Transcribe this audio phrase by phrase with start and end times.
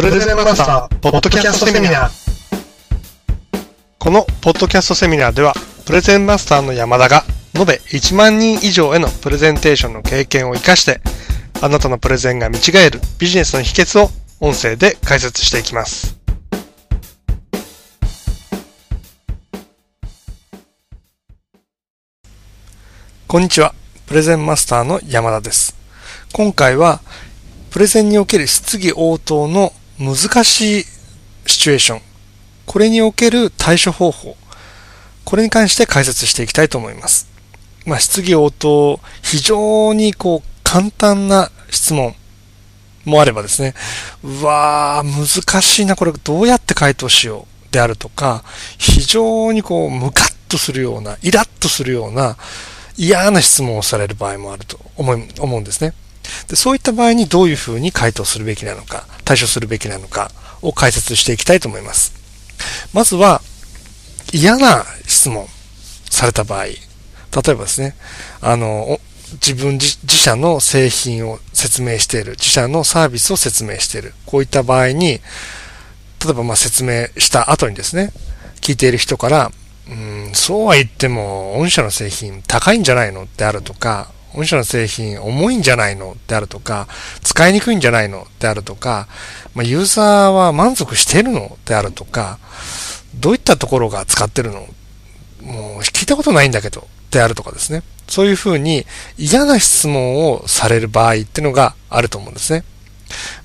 [0.00, 2.10] プレゼンマスター、ポッドキャストセミナー。
[3.98, 5.52] このポッドキャストセミナーでは、
[5.84, 7.22] プレゼンマスターの山田が、
[7.54, 11.02] 延べ1万人以上へのプレゼンテーションの経験を活かして、
[11.60, 14.08] あなたのプレゼンが見違えるビジネスの秘訣を
[14.40, 16.16] 音声で解説していきます。
[23.28, 23.74] こんにちは。
[24.06, 25.76] プレゼンマスターの山田です。
[26.32, 27.02] 今回は、
[27.70, 30.84] プレゼンにおける質疑応答の難しい
[31.44, 32.00] シチュエーション。
[32.64, 34.34] これにおける対処方法。
[35.26, 37.28] これに関して解説していきたいと思います。
[37.84, 42.14] まあ、質疑応答、非常にこう、簡単な質問
[43.04, 43.74] もあればですね、
[44.22, 48.42] うわー、難しいな、これどうやって回答しようであるとか、
[48.78, 52.38] 非常にこう、ムカッとするような、イラッとするような、
[52.96, 55.92] 嫌な質問をされる場合もあると思思うんですね。
[56.48, 60.30] でそういった場合にどういうふうに回答するべきなのか、対処するべきなのか
[60.62, 62.12] を解説していきたいと思います。
[62.92, 63.40] まずは、
[64.32, 65.46] 嫌な質問
[66.10, 67.96] された場合、例えばですね、
[68.40, 69.00] あの、
[69.34, 75.20] 自分自社の製品を説明している、自社のサービスを説明している、こういった場合に、
[76.22, 78.12] 例えばま説明した後にですね、
[78.60, 79.52] 聞いている人から、
[79.88, 83.26] うん、そうは言っても、御社の製品高いんじゃないの？
[83.36, 86.86] であるとか、御社の製品重いんじゃないのであるとか、
[87.22, 89.08] 使いにくいんじゃないのであるとか、
[89.54, 92.38] まあ、ユーザーは満足してるのであるとか、
[93.16, 94.60] どういったところが使ってるの？
[95.42, 97.82] もう聞いたことないんだけど、であるとかですね。
[98.06, 98.86] そういうふうに
[99.18, 102.64] 嫌な質問をされる場合ってのがあると思うんですね。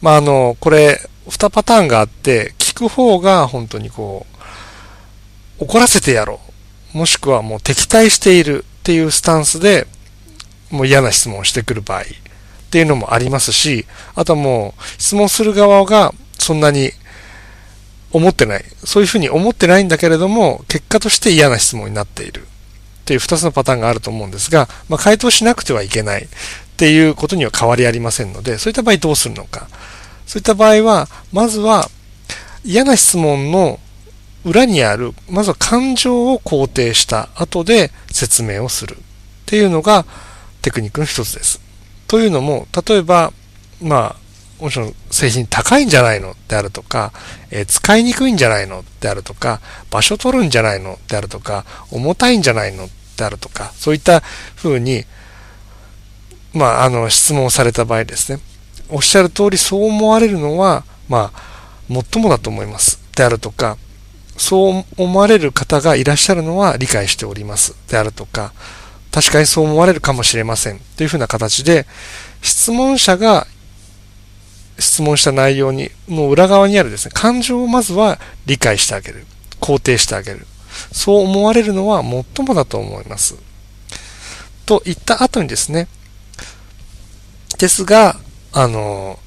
[0.00, 4.26] まあ、あの、これ、二パターンがあって、聞く方が本当にこ
[5.60, 6.40] う、怒らせてやろ
[6.94, 6.98] う。
[6.98, 9.86] もしくはもう敵対しているっていうスタンスで
[10.72, 12.04] もう嫌な質問をしてくる場合っ
[12.70, 16.90] ていうのもありますし、あとはもう質問する側がそんなに
[18.10, 18.64] 思ってない。
[18.84, 22.42] そういうふうに思ってないんだけれども、結果として嫌な質問になっている。
[22.42, 26.28] っていう二つのパターンがあると思うんですが、まあ、回答しなくてはいけないっ
[26.76, 29.68] ていうことには変わりありませんので、そういった場合どうするのか。
[30.26, 31.90] そういった場合は、まずは
[32.64, 33.80] 嫌な質問の
[34.44, 39.00] 裏にある、まずは感情を肯定した後で説明をするっ
[39.46, 40.06] ていうのが、
[40.62, 41.60] テクニックの一つです。
[42.08, 43.32] というのも、例えば、
[43.80, 44.22] まあ、
[44.62, 47.12] もちろん製品高いんじゃないのであるとか、
[47.50, 54.22] えー、使いにくいんじゃないのであるとか、場所取るんじゃないのであるとか、重たいんじゃないのであるとか、そういった
[54.56, 55.04] 風に、
[56.54, 58.40] まあ、あの、質問された場合ですね。
[58.88, 61.42] おっしゃる通りそう思われるのは、まあ、
[61.88, 63.00] 最もだと思います。
[63.16, 63.78] であるとか、
[64.36, 67.74] そう思われる方がいらっしゃるのは理解しております。
[67.88, 68.52] であるとか、
[69.12, 70.80] 確かにそう思われるかもしれません。
[70.96, 71.86] というふうな形で、
[72.40, 73.46] 質問者が
[74.78, 79.26] 質問した内容に、の裏側にあるですね、感情をまずは理解してあげる。
[79.60, 80.46] 肯定してあげる。
[80.92, 83.36] そう思われるのは最もだと思います。
[84.66, 85.88] と言った後にですね、
[87.58, 88.16] ですが、
[88.52, 89.18] あの、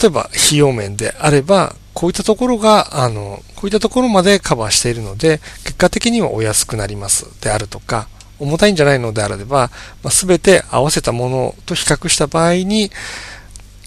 [0.00, 8.08] 例えば費用面であれば、こういったところが、あの、こういったところまでカバーしているので、結果的にはお安くなりますであるとか、
[8.38, 9.70] 重たいんじゃないのであれば、
[10.02, 12.90] まあ、全て合わせたものと比較した場合に、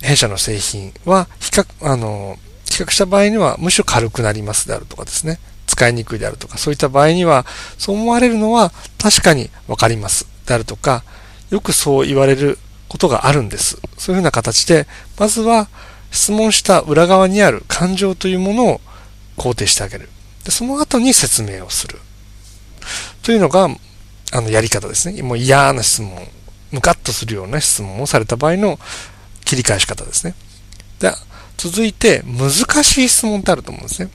[0.01, 5.39] 弊社の製品は比較、あの、比較した場合にはむしろ軽くなりますであるとかですね。
[5.67, 7.45] 使いにくいであるとか、そういった場合には、
[7.77, 11.03] そう思われるのは確かにわかりますであるとか、
[11.49, 12.57] よくそう言われる
[12.87, 13.77] ことがあるんです。
[13.97, 14.87] そういうふうな形で、
[15.17, 15.69] まずは
[16.11, 18.81] 質問した裏側にある感情というものを
[19.37, 20.09] 肯定してあげる。
[20.43, 21.99] でその後に説明をする。
[23.23, 23.69] というのが、
[24.31, 25.21] あの、やり方ですね。
[25.21, 26.11] もう嫌な質問、
[26.71, 28.79] ムカッとするような質問をされた場合の
[29.45, 30.35] 切り返し方ですね。
[30.99, 31.11] で、
[31.57, 32.49] 続いて、難
[32.83, 34.09] しい質問ってあると思うんですね。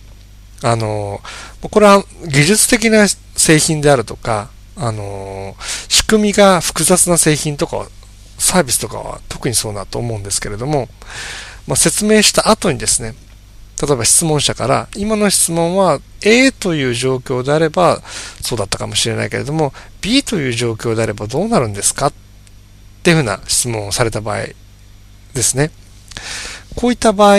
[0.63, 1.21] あの、
[1.61, 3.07] これは技術的な
[3.37, 5.57] 製品であるとか、あの、
[5.89, 7.87] 仕組みが複雑な製品とか、
[8.39, 10.89] サービスとかは特にそうだと思うんですけれども、
[11.67, 13.15] まあ、説明した後にですね、
[13.81, 18.01] 例えば質問者から、今の質問は A という状況であれば
[18.41, 22.07] そうだったかもしれないけれども、B という状況であればどうなるんですか？
[22.07, 22.13] っ
[23.03, 24.55] ていうふうな質問をされた場合で
[25.43, 25.71] すね。
[26.75, 27.37] こういった場合、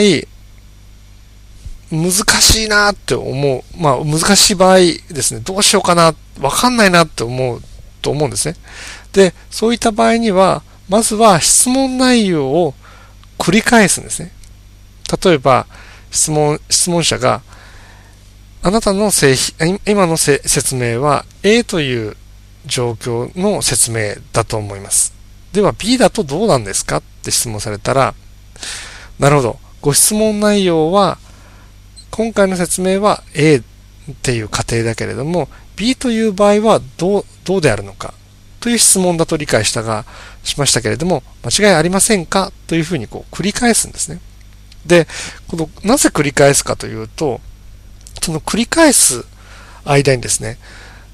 [1.90, 3.64] 難しいなって思う。
[3.82, 5.42] まあ難しい場合ですね。
[5.44, 6.14] どうしようかな？
[6.40, 7.62] わかんないなって思う
[8.02, 8.56] と思うんですね。
[9.14, 12.76] で、そういった場合には、まずは質問内容を
[13.40, 14.32] 繰り返すんですね。
[15.24, 15.66] 例えば、
[16.18, 17.42] 質問、質問者が、
[18.64, 22.18] あなたの製品、今の説明は A という
[22.66, 25.14] 状況の説明だと思います。
[25.54, 28.16] では B だとどうなんですかって質問されたら、
[29.20, 29.60] なるほど。
[29.82, 31.20] ご質問内容は、
[32.10, 38.16] 今回の説明は A っていう過程だけれども、B という場合はどう、どうであるのか
[38.60, 40.06] という質問だと理解したが、
[40.44, 44.20] しましたけれども、間違いありませんかというふうにこう繰り返すんですね。
[44.88, 45.08] で、
[45.48, 47.42] この、なぜ繰り返すかというと、
[48.22, 49.26] その繰り返す
[49.86, 50.58] 間にですね、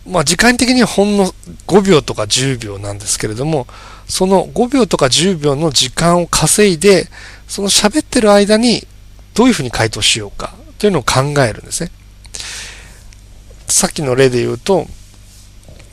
[0.08, 1.34] まあ時間的にはほんの
[1.68, 3.68] 5秒とか10秒なんですけれども、
[4.08, 7.08] その5秒とか10秒の時間を稼いで、
[7.48, 8.86] その喋ってる間に
[9.34, 11.92] どういうふうに回答しようかというのを考えるんですね。
[13.68, 14.88] さっきの例で言うと、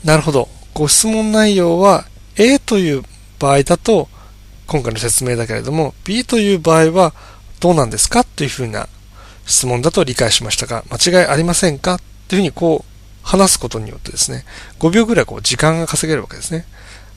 [0.05, 0.49] なるほど。
[0.75, 2.07] ご質問内容は
[2.37, 3.03] A という
[3.39, 4.09] 場合だと、
[4.67, 7.13] 今回の説明だけれども、B という場合は
[7.61, 8.25] どうなんですか？
[8.25, 8.89] というふうな
[9.47, 12.01] 質問だと理解しましたが、間違いありませんか？
[12.29, 12.91] というふうにこう
[13.23, 14.45] 話すことによってですね、
[14.79, 16.65] 5秒ぐらいこう時間が稼げるわけですね。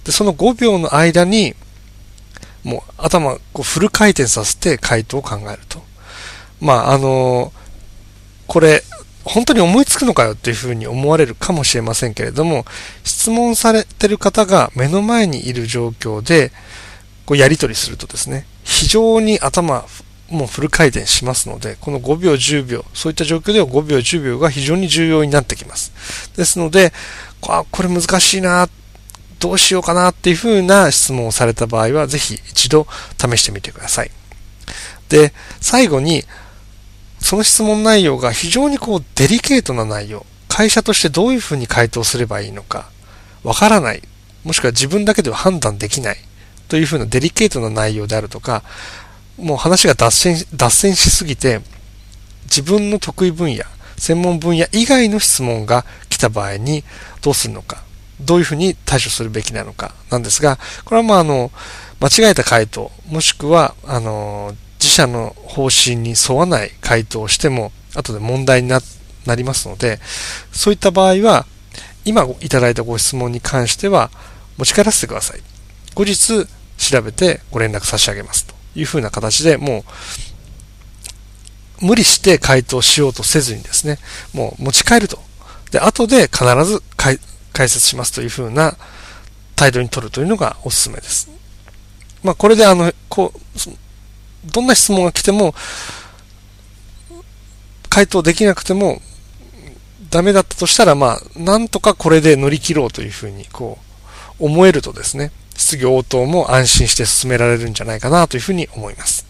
[0.04, 1.56] で、その5秒の間に、
[2.64, 5.82] もう頭こうフル回転させて回答を考えると。
[6.60, 7.52] まあ、あの
[8.48, 8.84] これ、
[9.26, 12.66] 本当に思いつくのかよっていうふうに思われるかもしれませんけれども、
[13.04, 16.52] 質問されてる方が目の前にいる状況で、
[17.26, 19.86] こうやり取りするとですね、非常に頭、
[20.34, 25.92] もうフル回転しますので、この5秒、10秒、そういった状況では5秒、10秒が非常に重要になってきます。
[26.36, 26.92] ですので、
[27.48, 28.68] あ、これ難しいな、
[29.40, 32.88] どうしようかなっていうふうな質問をされた場合は、ぜひ一度
[33.18, 34.12] 試してみてください。
[35.10, 36.24] で、最後に、
[37.20, 42.90] その質問内容が非常にこうデリケートな内容、会社としてどういうふうに回答すればいいのか、
[43.44, 44.02] わからない、
[44.44, 46.18] もしくは自分だけでは判断できない
[46.68, 48.64] というふうなデリケートな内容であるとか、
[49.38, 51.62] もう話が脱線脱線しすぎて、
[52.46, 53.64] 自分の得意分野、
[53.98, 56.84] 専門分野以外の質問が来た場合に
[57.22, 57.84] どうするのか、
[58.22, 61.52] どういうふうに対処するべきなのかなんですが、これはまああの、
[62.00, 68.82] 間違えた回答、もしくは、あの、自社の方針に沿わない回答をしても、後で問題にな
[69.36, 70.00] りますので、
[70.52, 71.46] そういった場合は、
[72.06, 74.12] 今いただいたご質問に関しては、
[74.58, 75.40] 持ち帰らせてください。
[75.96, 76.46] 後日、
[76.78, 79.84] 調べてご連絡差し上げますというふうな形で、も
[81.82, 84.00] う、無理して回答しようとせずにですね、
[84.34, 85.20] もう持ち帰ると。
[85.72, 87.20] で、後で必ず解
[87.54, 88.78] 説しますというふうな
[89.56, 91.30] 態度に取るというのがおすすめです。
[92.24, 95.54] まあ、これであの、こう、どんな質問が来ても、
[97.90, 99.02] 回答できなくても、
[100.10, 103.78] ダメだったとしたら、まあ、なんとかこれで乗り切ろうというふうに、こ
[104.40, 109.26] う、思えるとですね、質疑応答も安心して進められるんじゃないかなというふうに思います。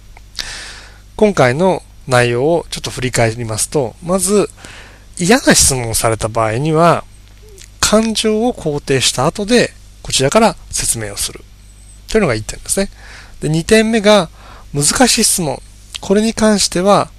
[1.15, 4.49] 今回の内容をちょっと振り返りますと、まず、
[5.17, 7.03] 嫌な質問をされた場合には、
[7.79, 9.71] 感情を肯定した後で、
[10.01, 11.43] こちらから説明をする。
[12.07, 12.89] というのが1点ですね。
[13.39, 14.29] で、2点目が、
[14.73, 15.61] 難しい質問。
[16.01, 17.09] これに関しては、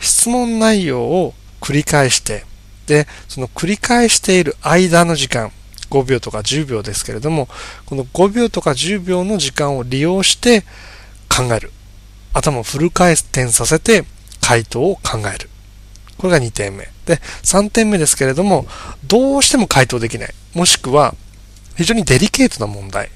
[0.00, 2.44] 質問内容を繰り返して、
[2.86, 5.52] で、その繰り返している間の時間、
[5.94, 7.48] 5秒とか10秒ですけれども、
[7.86, 10.62] この5秒とか10秒の時間を利用して
[11.28, 11.70] 考える。
[12.32, 14.04] 頭をフル回転させて
[14.40, 15.48] 回答を考える。
[16.18, 16.88] これが2点目。
[17.06, 18.66] で、3点目ですけれども、
[19.06, 20.34] どうしても回答できない。
[20.54, 21.14] もしくは、
[21.76, 23.10] 非常にデリケートな問題。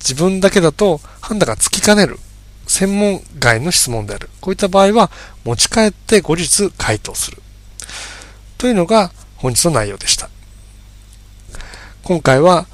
[0.00, 2.18] 自分だけだと判断がつきかねる。
[2.66, 4.28] 専門外の質問である。
[4.40, 5.10] こういった場合は
[5.44, 7.42] 持ち帰って後日回答する。
[8.56, 10.28] というのが本日の内容でした。
[12.08, 12.64] 今回は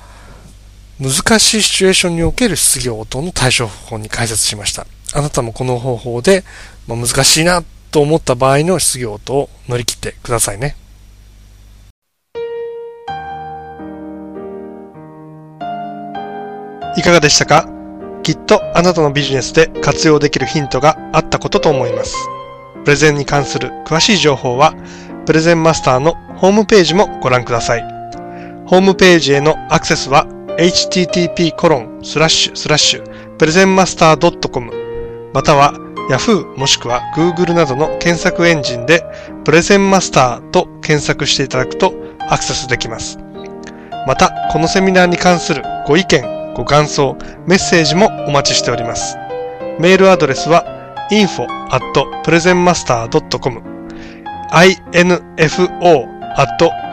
[1.00, 4.86] 難しいシチュエーションにおける質疑応答の対処方法に解説しました。
[5.12, 6.44] あなたもこの方法で、
[6.86, 10.76] まあ難しいなと思った場合の質疑応答を乗り切ってくださいね。
[16.96, 17.68] いかがでしたか？
[18.22, 22.14] きっとあなたのビジネスで活用できるヒントがあったことと思います。
[22.84, 24.76] プレゼンに関する詳しい情報は、
[25.26, 27.93] プレゼンマスターのホームページもご覧ください。
[28.66, 30.26] ホームページへのアクセスは
[30.58, 34.70] http コロンスラッシュスラッシュプレゼンマスター .com
[35.32, 35.74] または
[36.10, 39.04] Yahoo もしくは Google などの検索エンジンで
[39.44, 41.92] プレゼンマスターと検索していただくと
[42.30, 43.18] アクセスできます。
[44.06, 47.16] また、このセミナーに関するご意見、ご感想、
[47.46, 49.16] メッセージもお待ちしております。
[49.78, 50.64] メールアドレスは
[51.10, 51.46] info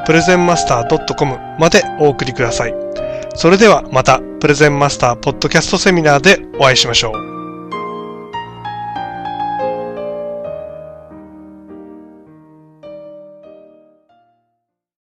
[0.05, 2.73] プレゼンマスター .com までお送りください。
[3.35, 7.30] それではまたプレゼンマスターポッドキャストセミナーでお会いしましょう。